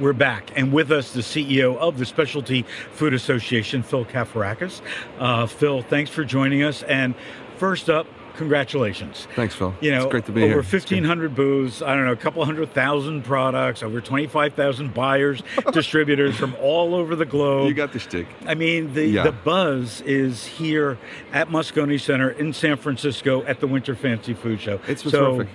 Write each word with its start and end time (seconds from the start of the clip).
We're 0.00 0.12
back, 0.12 0.50
and 0.56 0.72
with 0.72 0.90
us, 0.90 1.12
the 1.12 1.20
CEO 1.20 1.76
of 1.76 1.98
the 1.98 2.04
Specialty 2.04 2.62
Food 2.92 3.14
Association, 3.14 3.84
Phil 3.84 4.04
Kafarakis. 4.04 4.80
Uh, 5.20 5.46
Phil, 5.46 5.82
thanks 5.82 6.10
for 6.10 6.24
joining 6.24 6.64
us. 6.64 6.82
And 6.82 7.14
first 7.58 7.88
up, 7.88 8.08
congratulations. 8.34 9.28
Thanks, 9.36 9.54
Phil. 9.54 9.72
You 9.80 9.92
know, 9.92 10.02
it's 10.02 10.10
great 10.10 10.24
to 10.26 10.32
be 10.32 10.42
over 10.42 10.48
here. 10.48 10.56
1,500 10.62 11.36
booths, 11.36 11.80
I 11.80 11.94
don't 11.94 12.06
know, 12.06 12.12
a 12.12 12.16
couple 12.16 12.44
hundred 12.44 12.72
thousand 12.72 13.22
products, 13.22 13.84
over 13.84 14.00
25,000 14.00 14.92
buyers, 14.92 15.44
distributors 15.72 16.34
from 16.36 16.56
all 16.60 16.96
over 16.96 17.14
the 17.14 17.24
globe. 17.26 17.68
You 17.68 17.74
got 17.74 17.92
the 17.92 18.00
stick. 18.00 18.26
I 18.46 18.54
mean, 18.54 18.94
the, 18.94 19.06
Yeah. 19.06 19.22
the 19.22 19.30
buzz 19.32 20.00
is 20.00 20.44
here 20.44 20.98
at 21.32 21.50
Moscone 21.50 22.00
Center 22.00 22.30
in 22.30 22.52
San 22.52 22.78
Francisco 22.78 23.44
at 23.44 23.60
the 23.60 23.68
Winter 23.68 23.94
Fancy 23.94 24.34
Food 24.34 24.60
Show. 24.60 24.80
It's 24.88 25.04
so, 25.08 25.36
terrific. 25.36 25.54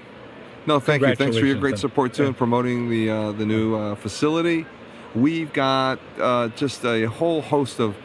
No, 0.65 0.79
thank 0.79 1.01
you. 1.01 1.15
Thanks 1.15 1.37
for 1.37 1.45
your 1.45 1.57
great 1.57 1.77
support 1.77 2.13
too 2.13 2.23
Yeah. 2.23 2.29
in 2.29 2.33
promoting 2.35 2.89
the 2.89 3.09
uh, 3.09 3.31
the 3.31 3.45
new 3.45 3.75
uh, 3.75 3.95
facility. 3.95 4.65
We've 5.15 5.51
got 5.53 5.99
uh, 6.19 6.49
just 6.49 6.85
a 6.85 7.05
whole 7.05 7.41
host 7.41 7.79
of 7.79 7.95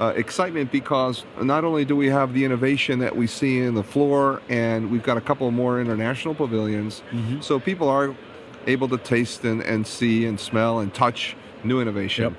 uh, 0.00 0.12
excitement 0.16 0.72
because 0.72 1.24
not 1.40 1.62
only 1.64 1.84
do 1.84 1.94
we 1.94 2.06
have 2.08 2.32
the 2.32 2.44
innovation 2.44 2.98
that 3.00 3.14
we 3.14 3.26
see 3.26 3.58
in 3.58 3.74
the 3.74 3.82
floor, 3.82 4.40
and 4.48 4.90
we've 4.90 5.02
got 5.02 5.16
a 5.16 5.20
couple 5.20 5.50
more 5.50 5.80
international 5.80 6.34
pavilions, 6.34 7.02
Mm-hmm. 7.12 7.40
so 7.42 7.60
people 7.60 7.88
are 7.88 8.14
able 8.66 8.88
to 8.88 8.96
taste 8.98 9.44
and, 9.44 9.60
and 9.62 9.86
see 9.86 10.24
and 10.26 10.40
smell 10.40 10.80
and 10.80 10.92
touch 10.94 11.36
new 11.62 11.80
innovation. 11.80 12.34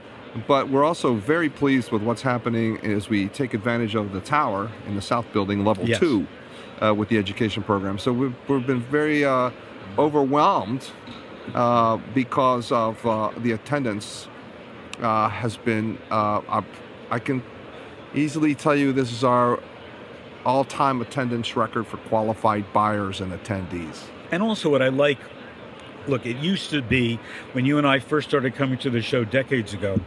But 0.48 0.68
we're 0.70 0.84
also 0.84 1.14
very 1.14 1.50
pleased 1.50 1.92
with 1.92 2.02
what's 2.02 2.22
happening 2.24 2.80
as 2.84 3.08
we 3.08 3.28
take 3.30 3.54
advantage 3.54 3.96
of 3.96 4.12
the 4.12 4.20
tower 4.20 4.70
in 4.88 4.96
the 4.96 5.02
south 5.02 5.32
building, 5.32 5.64
level 5.64 5.88
Yes. 5.88 6.00
two, 6.00 6.28
uh, 6.82 6.94
with 6.94 7.10
the 7.10 7.18
education 7.18 7.64
program. 7.64 7.98
So 7.98 8.12
we've, 8.14 8.36
we've 8.48 8.66
been 8.68 8.82
very 8.82 9.24
uh, 9.26 9.52
overwhelmed 9.98 10.90
uh, 11.54 11.98
because 12.14 12.72
of 12.72 13.06
uh, 13.06 13.32
the 13.38 13.52
attendance 13.54 14.28
uh, 15.02 15.30
has 15.30 15.58
been. 15.58 15.98
Uh, 16.12 16.42
I- 16.50 16.64
I 17.12 17.20
can 17.20 17.44
easily 18.16 18.56
tell 18.56 18.76
you 18.76 18.92
this 18.92 19.12
is 19.12 19.24
our 19.24 19.60
all-time 20.44 21.02
attendance 21.02 21.56
record 21.56 21.86
for 21.86 21.98
qualified 21.98 22.66
buyers 22.74 23.22
and 23.22 23.32
attendees. 23.32 24.06
And 24.32 24.42
also, 24.42 24.72
what 24.72 24.82
I 24.82 24.88
like, 24.90 25.20
look, 26.08 26.26
it 26.26 26.38
used 26.38 26.72
to 26.72 26.82
be 26.82 27.20
when 27.54 27.64
you 27.66 27.78
and 27.78 27.86
I 27.86 28.00
first 28.00 28.28
started 28.28 28.56
coming 28.56 28.80
to 28.80 28.90
the 28.90 29.04
show 29.04 29.24
decades 29.24 29.74
ago. 29.76 30.00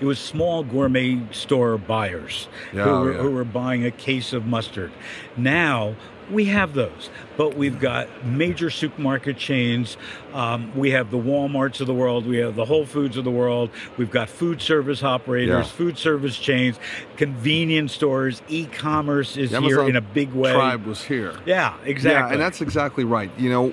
It 0.00 0.04
was 0.04 0.18
small 0.18 0.62
gourmet 0.64 1.20
store 1.30 1.78
buyers 1.78 2.48
Yeah, 2.72 2.84
who, 2.84 2.90
were, 2.90 3.12
yeah. 3.12 3.18
who 3.18 3.30
were 3.30 3.44
buying 3.44 3.84
a 3.84 3.90
case 3.90 4.32
of 4.32 4.46
mustard. 4.46 4.92
Now 5.36 5.94
we 6.30 6.46
have 6.46 6.72
those, 6.72 7.10
but 7.36 7.54
we've 7.54 7.78
got 7.78 8.08
major 8.24 8.70
supermarket 8.70 9.36
chains. 9.36 9.98
Um, 10.32 10.74
we 10.74 10.90
have 10.92 11.10
the 11.10 11.18
WalMarts 11.18 11.82
of 11.82 11.86
the 11.86 11.92
world. 11.92 12.26
We 12.26 12.38
have 12.38 12.56
the 12.56 12.64
Whole 12.64 12.86
Foods 12.86 13.18
of 13.18 13.24
the 13.24 13.30
world. 13.30 13.68
We've 13.98 14.10
got 14.10 14.30
food 14.30 14.62
service 14.62 15.02
operators, 15.02 15.48
Yeah. 15.50 15.62
food 15.64 15.98
service 15.98 16.38
chains, 16.38 16.78
convenience 17.18 17.92
stores. 17.92 18.40
E-commerce 18.48 19.36
is 19.36 19.50
here 19.50 19.82
in 19.86 19.96
a 19.96 20.00
big 20.00 20.32
way. 20.32 20.52
Thrive 20.52 20.86
was 20.86 21.04
here. 21.04 21.34
Yeah, 21.44 21.74
exactly. 21.84 22.28
Yeah, 22.28 22.32
and 22.32 22.40
that's 22.40 22.62
exactly 22.62 23.04
right. 23.04 23.30
You 23.36 23.50
know, 23.50 23.72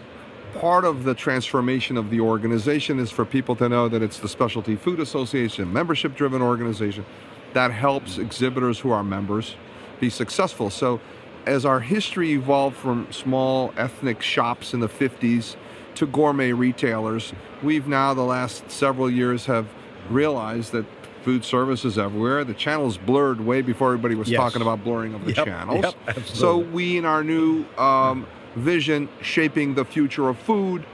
part 0.55 0.85
of 0.85 1.03
the 1.03 1.13
transformation 1.13 1.97
of 1.97 2.09
the 2.09 2.19
organization 2.19 2.99
is 2.99 3.09
for 3.11 3.25
people 3.25 3.55
to 3.57 3.69
know 3.69 3.88
that 3.88 4.02
it's 4.02 4.19
the 4.19 4.27
Specialty 4.30 4.75
Food 4.75 4.99
Association, 4.99 5.71
membership 5.71 6.16
driven 6.16 6.41
organization 6.41 7.05
that 7.53 7.71
helps 7.71 8.17
exhibitors 8.17 8.80
who 8.80 8.91
are 8.91 9.03
members 9.03 9.55
be 9.99 10.09
successful. 10.09 10.69
So, 10.69 10.99
as 11.45 11.66
our 11.66 11.80
history 11.80 12.33
evolved 12.33 12.77
from 12.77 13.11
small 13.11 13.73
ethnic 13.75 14.21
shops 14.21 14.73
in 14.73 14.80
the 14.80 14.88
50s 14.88 15.55
to 15.95 16.05
gourmet 16.05 16.53
retailers, 16.53 17.33
we've 17.63 17.88
now, 17.88 18.13
the 18.13 18.21
last 18.21 18.69
several 18.69 19.09
years, 19.09 19.47
have 19.47 19.67
realized 20.09 20.71
that 20.73 20.86
food 21.23 21.43
service 21.43 21.83
is 21.83 21.97
everywhere. 21.97 22.43
The 22.43 22.53
channels 22.53 22.97
blurred 22.97 23.41
way 23.41 23.61
before 23.61 23.89
everybody 23.89 24.15
was 24.15 24.30
Yes. 24.30 24.38
talking 24.38 24.61
about 24.61 24.83
blurring 24.83 25.13
of 25.13 25.26
the 25.26 25.33
Yep, 25.33 25.45
channels. 25.45 25.83
yep, 25.83 26.26
so 26.26 26.58
we, 26.59 26.97
in 26.97 27.05
our 27.05 27.23
new 27.23 27.65
um, 27.77 28.26
vision, 28.56 29.10
shaping 29.22 29.76
the 29.76 29.86
future 29.86 30.30
of 30.30 30.38
food, 30.38 30.86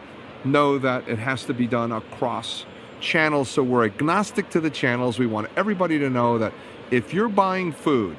know 0.44 0.78
that 0.78 1.08
it 1.08 1.20
has 1.20 1.44
to 1.46 1.54
be 1.54 1.68
done 1.68 1.92
across 1.92 2.66
channels. 3.00 3.50
So 3.50 3.64
we're 3.64 3.86
agnostic 3.86 4.50
to 4.52 4.60
the 4.60 4.70
channels. 4.70 5.20
We 5.20 5.28
want 5.28 5.50
everybody 5.56 6.00
to 6.00 6.10
know 6.10 6.38
that 6.38 6.54
if 6.92 7.14
you're 7.14 7.30
buying 7.30 7.72
food, 7.72 8.16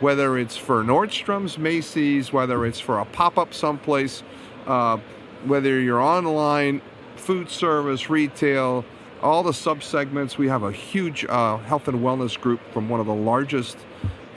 whether 0.00 0.38
it's 0.38 0.56
for 0.56 0.82
Nordstrom's, 0.82 1.58
Macy's, 1.58 2.32
whether 2.32 2.64
it's 2.64 2.80
for 2.80 2.98
a 2.98 3.04
pop-up 3.04 3.52
someplace, 3.52 4.22
uh, 4.66 4.98
whether 5.44 5.78
you're 5.78 6.00
online, 6.00 6.80
food 7.16 7.50
service, 7.50 8.08
retail, 8.08 8.84
all 9.22 9.42
the 9.42 9.52
subsegments. 9.52 10.38
We 10.38 10.48
have 10.48 10.62
a 10.62 10.72
huge 10.72 11.26
uh, 11.28 11.58
health 11.58 11.88
and 11.88 12.00
wellness 12.00 12.40
group 12.40 12.60
from 12.72 12.88
one 12.88 13.00
of 13.00 13.06
the 13.06 13.14
largest 13.14 13.76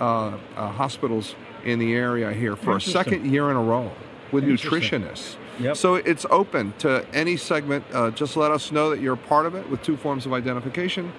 uh, 0.02 0.38
uh, 0.56 0.70
hospitals 0.70 1.36
in 1.64 1.80
the 1.80 1.94
area 1.94 2.34
here 2.34 2.58
for 2.58 2.76
a 2.76 2.82
second 2.82 3.26
year 3.26 3.50
in 3.50 3.56
a 3.56 3.64
row 3.64 3.90
with 4.34 4.44
nutritionists. 4.44 5.38
Yep. 5.60 5.78
So 5.78 5.96
it's 5.96 6.26
open 6.30 6.74
to 6.80 7.06
any 7.14 7.38
segment. 7.38 7.86
Uh, 7.94 8.12
just 8.12 8.36
let 8.36 8.52
us 8.52 8.72
know 8.72 8.90
that 8.90 9.00
you're 9.00 9.14
a 9.14 9.18
part 9.18 9.46
of 9.46 9.56
it 9.56 9.70
with 9.70 9.82
two 9.84 9.96
forms 9.96 10.26
of 10.26 10.34
identification. 10.34 11.14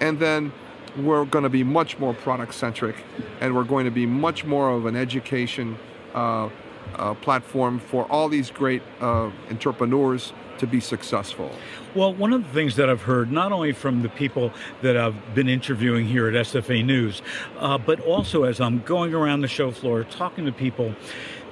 And 0.00 0.18
then 0.18 0.52
we're 0.96 1.24
going 1.24 1.42
to 1.42 1.50
be 1.50 1.62
much 1.62 1.98
more 1.98 2.14
product 2.14 2.54
centric 2.54 2.96
and 3.40 3.54
we're 3.54 3.64
going 3.64 3.84
to 3.84 3.90
be 3.90 4.06
much 4.06 4.44
more 4.44 4.70
of 4.70 4.86
an 4.86 4.96
education 4.96 5.76
uh, 6.14 6.48
uh, 6.94 7.14
platform 7.14 7.78
for 7.78 8.04
all 8.06 8.28
these 8.28 8.50
great 8.50 8.82
uh, 9.00 9.30
entrepreneurs 9.50 10.32
to 10.58 10.66
be 10.66 10.80
successful. 10.80 11.50
Well, 11.94 12.14
one 12.14 12.32
of 12.32 12.44
the 12.44 12.50
things 12.50 12.76
that 12.76 12.88
I've 12.88 13.02
heard, 13.02 13.32
not 13.32 13.50
only 13.52 13.72
from 13.72 14.02
the 14.02 14.08
people 14.08 14.52
that 14.82 14.96
I've 14.96 15.34
been 15.34 15.48
interviewing 15.48 16.06
here 16.06 16.28
at 16.28 16.34
SFA 16.46 16.84
News, 16.84 17.22
uh, 17.58 17.78
but 17.78 18.00
also 18.00 18.44
as 18.44 18.60
I'm 18.60 18.80
going 18.82 19.14
around 19.14 19.40
the 19.40 19.48
show 19.48 19.72
floor 19.72 20.04
talking 20.04 20.44
to 20.46 20.52
people, 20.52 20.94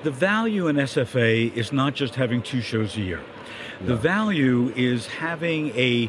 the 0.02 0.10
value 0.10 0.68
in 0.68 0.76
SFA 0.76 1.54
is 1.54 1.72
not 1.72 1.94
just 1.94 2.14
having 2.16 2.42
two 2.42 2.60
shows 2.60 2.96
a 2.96 3.00
year. 3.00 3.20
The 3.84 3.96
value 3.96 4.72
is 4.76 5.06
having 5.06 5.68
a 5.76 6.08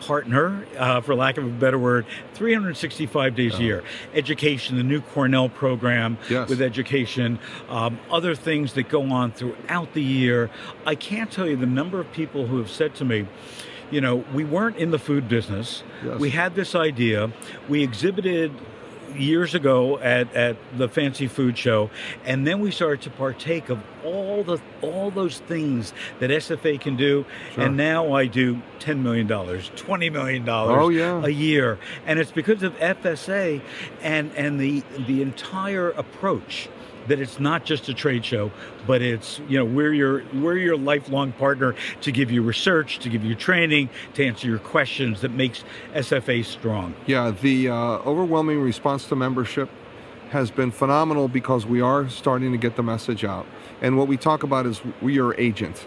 partner, 0.00 0.66
uh, 0.78 1.00
for 1.00 1.14
lack 1.14 1.38
of 1.38 1.44
a 1.44 1.48
better 1.48 1.78
word, 1.78 2.04
365 2.34 3.34
days 3.34 3.54
a 3.58 3.62
year. 3.62 3.82
Education, 4.14 4.76
the 4.76 4.82
new 4.82 5.00
Cornell 5.00 5.48
program 5.48 6.18
Yes. 6.28 6.48
with 6.50 6.60
education, 6.60 7.38
um, 7.70 7.98
other 8.10 8.34
things 8.34 8.74
that 8.74 8.90
go 8.90 9.10
on 9.10 9.32
throughout 9.32 9.94
the 9.94 10.02
year. 10.02 10.50
I 10.84 10.94
can't 10.94 11.30
tell 11.30 11.46
you 11.48 11.56
the 11.56 11.64
number 11.66 12.00
of 12.00 12.12
people 12.12 12.46
who 12.48 12.58
have 12.58 12.70
said 12.70 12.94
to 12.96 13.04
me, 13.06 13.26
you 13.90 14.00
know, 14.02 14.24
we 14.34 14.44
weren't 14.44 14.76
in 14.76 14.90
the 14.90 14.98
food 14.98 15.28
business. 15.28 15.82
Yes. 16.04 16.18
We 16.18 16.30
had 16.30 16.54
this 16.54 16.74
idea. 16.74 17.30
We 17.68 17.82
exhibited 17.82 18.52
years 19.16 19.54
ago 19.54 19.98
at, 19.98 20.32
at 20.34 20.56
the 20.76 20.88
fancy 20.88 21.26
food 21.26 21.56
show 21.56 21.90
and 22.24 22.46
then 22.46 22.60
we 22.60 22.70
started 22.70 23.00
to 23.02 23.10
partake 23.10 23.68
of 23.68 23.78
all 24.04 24.42
the 24.44 24.58
all 24.82 25.10
those 25.10 25.38
things 25.38 25.92
that 26.20 26.30
SFA 26.30 26.80
can 26.80 26.96
do 26.96 27.24
Sure. 27.54 27.64
and 27.64 27.76
now 27.76 28.12
I 28.12 28.26
do 28.26 28.60
10 28.80 29.02
million 29.02 29.26
dollars 29.26 29.70
20 29.76 30.10
million 30.10 30.44
dollars 30.44 30.76
Oh, 30.80 30.88
yeah. 30.88 31.22
a 31.24 31.28
year 31.28 31.78
and 32.06 32.18
it's 32.18 32.30
because 32.32 32.62
of 32.62 32.74
FSA 32.78 33.60
and 34.02 34.32
and 34.36 34.60
the 34.60 34.82
the 35.06 35.22
entire 35.22 35.90
approach 35.90 36.68
that 37.08 37.18
it's 37.20 37.38
not 37.40 37.64
just 37.64 37.88
a 37.88 37.94
trade 37.94 38.24
show, 38.24 38.50
but 38.86 39.02
it's 39.02 39.40
you 39.48 39.58
know 39.58 39.64
we're 39.64 39.92
your 39.92 40.22
we're 40.34 40.56
your 40.56 40.76
lifelong 40.76 41.32
partner 41.32 41.74
to 42.02 42.12
give 42.12 42.30
you 42.30 42.42
research, 42.42 42.98
to 43.00 43.08
give 43.08 43.24
you 43.24 43.34
training, 43.34 43.88
to 44.14 44.26
answer 44.26 44.46
your 44.48 44.58
questions 44.58 45.20
that 45.20 45.32
makes 45.32 45.64
SFA 45.94 46.44
strong. 46.44 46.94
Yeah, 47.06 47.30
the 47.30 47.68
uh, 47.70 47.74
overwhelming 47.74 48.60
response 48.60 49.06
to 49.08 49.16
membership 49.16 49.68
has 50.30 50.50
been 50.50 50.70
phenomenal 50.70 51.28
because 51.28 51.64
we 51.66 51.80
are 51.80 52.08
starting 52.08 52.50
to 52.52 52.58
get 52.58 52.76
the 52.76 52.82
message 52.82 53.24
out. 53.24 53.46
And 53.80 53.96
what 53.96 54.08
we 54.08 54.16
talk 54.16 54.42
about 54.42 54.66
is 54.66 54.80
we 55.00 55.20
are 55.20 55.34
agent. 55.38 55.86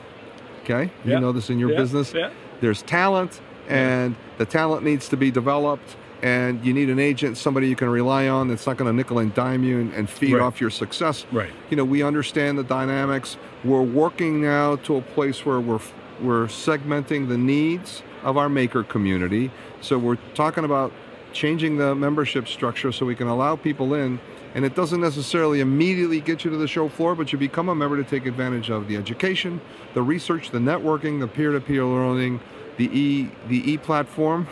Okay? 0.64 0.92
Yeah. 1.04 1.16
You 1.16 1.20
know 1.20 1.32
this 1.32 1.50
in 1.50 1.60
your 1.60 1.72
Yeah, 1.72 1.78
business. 1.78 2.14
yeah. 2.14 2.30
There's 2.62 2.82
talent, 2.84 3.42
and 3.68 4.16
the 4.38 4.46
talent 4.46 4.84
needs 4.84 5.10
to 5.10 5.18
be 5.18 5.32
developed. 5.32 5.96
And 6.24 6.66
you 6.66 6.74
need 6.74 6.90
an 6.90 7.00
agent, 7.00 7.38
somebody 7.38 7.68
you 7.70 7.76
can 7.76 7.90
rely 7.90 8.28
on 8.28 8.48
that's 8.48 8.66
not 8.66 8.78
going 8.78 8.90
to 8.90 8.96
nickel 8.96 9.20
and 9.20 9.34
dime 9.36 9.64
you 9.64 9.80
and, 9.80 9.94
and 9.94 10.10
feed 10.10 10.34
Right. 10.34 10.42
off 10.42 10.60
your 10.60 10.72
success. 10.72 11.26
Right. 11.32 11.52
You 11.70 11.78
know, 11.78 11.86
we 11.86 12.02
understand 12.02 12.58
the 12.58 12.64
dynamics. 12.64 13.38
We're 13.64 13.82
working 13.84 14.42
now 14.42 14.78
to 14.78 14.96
a 14.98 15.02
place 15.02 15.46
where 15.46 15.60
we're 15.60 15.80
we're 16.20 16.48
segmenting 16.48 17.28
the 17.28 17.38
needs 17.38 18.02
of 18.24 18.38
our 18.38 18.50
maker 18.50 18.84
community. 18.84 19.52
So 19.82 20.00
we're 20.00 20.18
talking 20.34 20.64
about 20.64 20.92
changing 21.32 21.78
the 21.78 21.94
membership 21.94 22.48
structure 22.48 22.92
so 22.92 23.06
we 23.06 23.14
can 23.14 23.28
allow 23.28 23.56
people 23.56 23.94
in 23.94 24.20
and 24.56 24.66
it 24.66 24.74
doesn't 24.74 25.02
necessarily 25.02 25.60
immediately 25.60 26.20
get 26.22 26.44
you 26.44 26.50
to 26.50 26.58
the 26.58 26.68
show 26.68 26.88
floor 26.88 27.14
but 27.14 27.32
you 27.32 27.38
become 27.38 27.70
a 27.70 27.76
member 27.76 28.02
to 28.02 28.10
take 28.10 28.26
advantage 28.26 28.72
of 28.72 28.88
the 28.88 28.96
education 28.96 29.60
the 29.94 30.02
research 30.02 30.50
the 30.50 30.58
networking 30.58 31.20
the 31.20 31.28
peer-to-peer 31.28 31.84
learning 31.84 32.40
the 32.78 32.86
e 32.98 33.30
the 33.48 33.72
e 33.72 33.78
platform 33.78 34.48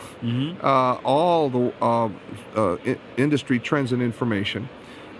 uh, 0.62 0.94
all 1.04 1.48
the 1.48 1.72
uh, 1.80 2.08
uh, 2.56 2.76
i- 2.86 2.98
industry 3.16 3.58
trends 3.58 3.92
and 3.92 4.02
information 4.02 4.68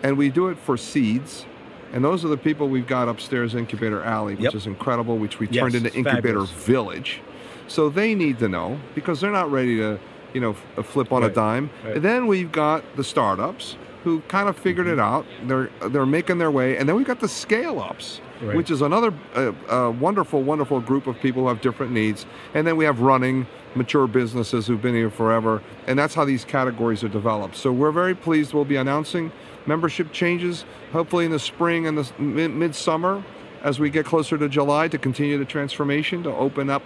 and 0.03 0.17
we 0.19 0.29
do 0.29 0.49
it 0.49 0.59
for 0.59 0.77
seeds 0.77 1.47
and 1.93 2.05
those 2.05 2.25
are 2.25 2.29
the 2.29 2.37
people 2.37 2.69
we've 2.69 2.87
got 2.89 3.09
upstairs 3.09 3.55
incubator 3.55 4.03
alley 4.03 4.35
which 4.35 4.45
Yep. 4.45 4.55
is 4.55 4.67
incredible 4.67 5.19
which 5.19 5.39
we 5.39 5.47
Yes, 5.49 5.63
turned 5.63 5.75
into 5.77 5.95
incubator 5.95 6.45
fabulous. 6.47 6.51
village 6.51 7.21
So 7.69 7.89
they 7.89 8.15
need 8.15 8.39
to 8.41 8.49
know 8.49 8.79
because 8.95 9.21
they're 9.21 9.33
not 9.43 9.51
ready 9.51 9.77
to, 9.79 9.99
you 10.33 10.41
know, 10.41 10.55
f- 10.79 10.87
flip 10.87 11.11
on 11.13 11.23
a 11.25 11.29
dime. 11.29 11.69
right. 11.85 11.97
And 11.97 12.05
then 12.05 12.29
we've 12.29 12.53
got 12.53 12.85
the 12.97 13.03
startups 13.03 13.77
who 14.07 14.21
kind 14.29 14.49
of 14.49 14.57
figured 14.57 14.87
it 14.87 15.01
out. 15.01 15.27
They're 15.49 15.69
they're 15.89 16.07
making 16.07 16.39
their 16.39 16.53
way, 16.53 16.77
and 16.77 16.89
then 16.89 16.95
we've 16.95 17.07
got 17.07 17.19
the 17.19 17.29
scale 17.29 17.81
ups. 17.81 18.21
Right. 18.41 18.55
Which 18.55 18.71
is 18.71 18.83
another 18.83 19.15
uh, 19.35 19.53
uh, 19.67 19.91
wonderful, 19.91 20.43
wonderful 20.43 20.81
group 20.81 21.07
of 21.07 21.19
people 21.21 21.43
who 21.43 21.49
have 21.49 21.63
different 21.63 21.93
needs. 21.93 22.27
And 22.53 22.67
then 22.67 22.77
we 22.77 22.85
have 22.85 23.01
running, 23.01 23.47
mature 23.75 24.07
businesses 24.07 24.67
who've 24.67 24.83
been 24.83 24.95
here 24.95 25.09
forever. 25.09 25.63
And 25.87 25.99
that's 25.99 26.15
how 26.15 26.27
these 26.27 26.45
categories 26.45 27.03
are 27.03 27.09
developed. 27.09 27.57
So 27.57 27.73
we're 27.73 27.93
very 27.93 28.15
pleased. 28.15 28.53
We'll 28.53 28.67
be 28.67 28.77
announcing 28.77 29.33
membership 29.65 30.13
changes, 30.13 30.67
hopefully 30.93 31.25
in 31.25 31.31
the 31.31 31.39
spring 31.39 31.87
and 31.87 31.97
the 31.97 32.13
mid- 32.19 32.51
midsummer 32.51 33.25
as 33.63 33.81
we 33.81 33.89
get 33.89 34.05
closer 34.05 34.37
to 34.37 34.51
July 34.51 34.87
to 34.89 34.99
continue 34.99 35.39
the 35.39 35.47
transformation, 35.47 36.23
to 36.25 36.31
open 36.31 36.69
up 36.69 36.83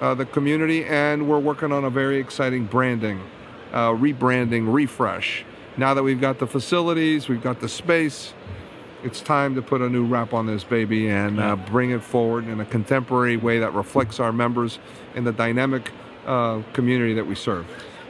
uh, 0.00 0.14
the 0.14 0.26
community. 0.26 0.84
And 0.84 1.28
we're 1.28 1.38
working 1.38 1.70
on 1.70 1.84
a 1.84 1.90
very 1.90 2.18
exciting 2.18 2.66
branding, 2.66 3.20
uh, 3.72 3.90
rebranding, 3.90 4.74
refresh. 4.74 5.44
Now 5.80 5.94
that 5.94 6.02
we've 6.02 6.20
got 6.20 6.38
the 6.38 6.46
facilities, 6.46 7.26
we've 7.26 7.42
got 7.42 7.60
the 7.60 7.68
space, 7.68 8.34
it's 9.02 9.22
time 9.22 9.54
to 9.54 9.62
put 9.62 9.80
a 9.80 9.88
new 9.88 10.04
wrap 10.04 10.34
on 10.34 10.46
this 10.46 10.62
baby 10.62 11.08
and 11.08 11.40
uh, 11.40 11.56
bring 11.56 11.90
it 11.90 12.02
forward 12.02 12.46
in 12.46 12.60
a 12.60 12.66
contemporary 12.66 13.38
way 13.38 13.60
that 13.60 13.72
reflects 13.72 14.20
our 14.20 14.30
members 14.30 14.78
and 15.14 15.26
the 15.26 15.32
dynamic 15.32 15.90
uh, 16.26 16.60
community 16.74 17.14
that 17.14 17.26
we 17.26 17.34
serve. 17.34 17.66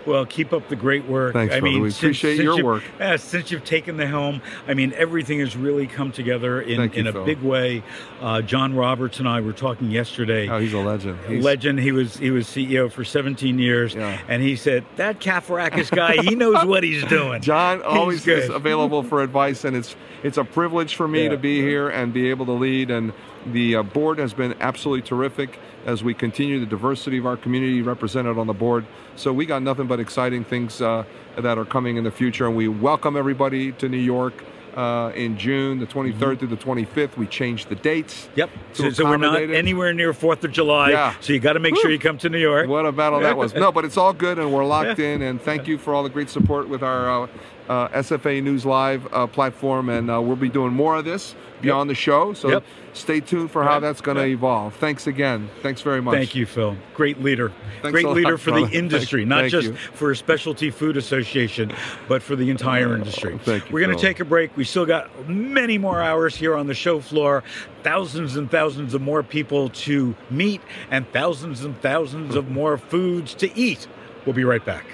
Well, 0.06 0.24
keep 0.26 0.52
up 0.52 0.68
the 0.68 0.76
great 0.76 1.04
work. 1.06 1.34
Thanks, 1.34 1.54
I 1.54 1.60
brother. 1.60 1.72
mean, 1.74 1.82
We 1.82 1.90
since- 1.90 1.98
appreciate 1.98 2.36
since 2.36 2.44
your 2.44 2.64
work. 2.64 2.82
Yeah, 2.98 3.16
since 3.16 3.50
you've 3.50 3.64
taken 3.64 3.96
the 3.96 4.06
helm, 4.06 4.40
I 4.66 4.74
mean, 4.74 4.92
everything 4.96 5.40
has 5.40 5.56
really 5.56 5.86
come 5.86 6.10
together 6.12 6.60
in, 6.62 6.80
you, 6.80 6.90
in 7.00 7.06
a 7.06 7.12
Phil. 7.12 7.24
big 7.24 7.42
way. 7.42 7.82
Uh, 8.20 8.42
John 8.42 8.74
Roberts 8.74 9.18
and 9.18 9.28
I 9.28 9.40
were 9.40 9.52
talking 9.52 9.90
yesterday. 9.90 10.48
Oh, 10.48 10.58
he's 10.58 10.72
a 10.72 10.78
legend. 10.78 11.18
He's, 11.28 11.44
Legend. 11.44 11.80
He 11.80 11.92
was 11.92 12.16
he 12.16 12.30
was 12.30 12.46
CEO 12.46 12.90
for 12.90 13.04
17 13.04 13.58
years, 13.58 13.94
Yeah. 13.94 14.18
and 14.28 14.42
he 14.42 14.56
said 14.56 14.84
that 14.96 15.20
Kafarakis 15.20 15.90
guy, 15.94 16.16
he 16.22 16.34
knows 16.34 16.64
what 16.64 16.82
he's 16.82 17.04
doing. 17.04 17.40
John 17.50 17.82
always 17.82 18.26
is 18.26 18.48
available 18.48 19.02
for 19.02 19.22
advice, 19.22 19.64
and 19.64 19.76
it's 19.76 19.96
it's 20.22 20.36
a 20.38 20.44
privilege 20.44 20.94
for 20.96 21.08
me 21.08 21.24
Yeah. 21.24 21.30
to 21.30 21.36
be 21.38 21.60
here 21.60 21.88
and 21.88 22.12
be 22.12 22.30
able 22.30 22.46
to 22.46 22.52
lead. 22.52 22.90
And 22.90 23.12
the 23.46 23.76
uh, 23.76 23.82
board 23.82 24.18
has 24.18 24.32
been 24.34 24.54
absolutely 24.60 25.02
terrific 25.06 25.58
as 25.86 26.04
we 26.04 26.12
continue 26.14 26.60
the 26.60 26.66
diversity 26.66 27.18
of 27.18 27.26
our 27.26 27.36
community 27.36 27.80
represented 27.82 28.36
on 28.38 28.46
the 28.46 28.52
board. 28.54 28.84
So 29.16 29.32
we 29.32 29.46
got 29.46 29.62
nothing 29.62 29.86
but 29.86 29.98
exciting 30.00 30.44
things 30.44 30.80
uh, 30.82 31.04
that 31.36 31.56
are 31.58 31.64
coming 31.64 31.96
in 31.96 32.04
the 32.04 32.10
future, 32.10 32.46
and 32.46 32.54
we 32.56 32.68
welcome 32.68 33.16
everybody 33.16 33.72
to 33.72 33.88
New 33.88 33.96
York. 33.98 34.34
Uh, 34.70 35.10
in 35.16 35.36
June, 35.36 35.80
the 35.80 35.86
23rd 35.86 36.12
Mm-hmm. 36.12 36.34
through 36.36 36.48
the 36.48 36.56
25th, 36.56 37.16
we 37.16 37.26
changed 37.26 37.68
the 37.68 37.74
dates. 37.74 38.28
Yep. 38.36 38.50
So, 38.72 38.90
so 38.90 39.04
we're 39.04 39.16
not 39.16 39.42
anywhere 39.42 39.92
near 39.92 40.12
Fourth 40.12 40.44
of 40.44 40.52
July. 40.52 40.90
Yeah. 40.90 41.12
So 41.20 41.32
you 41.32 41.40
got 41.40 41.54
to 41.54 41.58
make 41.58 41.74
sure 41.76 41.90
you 41.90 41.98
come 41.98 42.18
to 42.18 42.28
New 42.28 42.38
York. 42.38 42.68
What 42.68 42.86
a 42.86 42.92
battle 42.92 43.18
that 43.18 43.36
was. 43.36 43.52
No, 43.52 43.72
but 43.72 43.84
it's 43.84 43.96
all 43.96 44.12
good 44.12 44.38
and 44.38 44.52
we're 44.52 44.64
locked 44.64 45.00
in. 45.10 45.22
And 45.22 45.42
thank 45.42 45.66
you 45.66 45.76
for 45.76 45.92
all 45.92 46.04
the 46.04 46.08
great 46.08 46.30
support 46.30 46.68
with 46.68 46.84
our 46.84 47.24
uh, 47.24 47.26
uh, 47.70 47.88
SFA 48.00 48.42
News 48.42 48.66
Live 48.66 49.06
uh, 49.12 49.26
platform. 49.28 49.88
And 49.88 50.10
uh, 50.10 50.20
we'll 50.20 50.36
be 50.36 50.48
doing 50.48 50.72
more 50.72 50.96
of 50.96 51.04
this 51.04 51.34
beyond 51.62 51.88
the 51.88 51.94
show. 51.94 52.32
So 52.32 52.48
Yep. 52.48 52.64
stay 52.94 53.20
tuned 53.20 53.50
for 53.50 53.62
how 53.62 53.74
Yep. 53.74 53.82
that's 53.82 54.00
going 54.00 54.16
to 54.16 54.26
Yep. 54.28 54.38
evolve. 54.38 54.74
Thanks 54.76 55.06
again. 55.06 55.48
Thanks 55.62 55.80
very 55.82 56.00
much. 56.02 56.14
Thank 56.16 56.34
you, 56.34 56.46
Phil. 56.46 56.76
Great 56.94 57.22
leader. 57.22 57.52
Thanks 57.82 57.92
Great 57.92 58.04
a 58.06 58.08
lot, 58.08 58.16
leader 58.16 58.38
for 58.38 58.50
brother. 58.50 58.66
the 58.70 58.72
industry, 58.76 59.20
Thank- 59.20 59.28
not 59.28 59.40
thank 59.42 59.52
just 59.52 59.68
you. 59.68 59.74
for 59.74 60.10
a 60.10 60.16
specialty 60.16 60.70
food 60.70 60.96
association, 60.96 61.70
but 62.08 62.22
for 62.22 62.34
the 62.34 62.50
entire 62.50 62.94
industry. 62.96 63.38
thank 63.44 63.68
you, 63.68 63.74
We're 63.74 63.84
going 63.86 63.96
to 63.96 64.02
take 64.02 64.18
a 64.20 64.24
break. 64.24 64.56
We 64.56 64.64
still 64.64 64.86
got 64.86 65.28
many 65.28 65.78
more 65.78 66.02
hours 66.02 66.34
here 66.34 66.56
on 66.56 66.66
the 66.66 66.74
show 66.74 66.98
floor, 67.00 67.44
thousands 67.84 68.36
and 68.36 68.50
thousands 68.50 68.94
of 68.94 69.00
more 69.02 69.22
people 69.22 69.68
to 69.86 70.14
meet, 70.30 70.60
and 70.90 71.06
thousands 71.12 71.62
and 71.64 71.80
thousands 71.80 72.34
of 72.34 72.50
more 72.50 72.78
foods 72.78 73.32
to 73.34 73.56
eat. 73.56 73.86
We'll 74.26 74.34
be 74.34 74.44
right 74.44 74.64
back. 74.64 74.84